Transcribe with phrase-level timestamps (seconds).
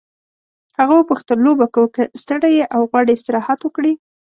[0.79, 3.93] هغه وپوښتل لوبه کوو که ستړی یې او غواړې استراحت وکړې.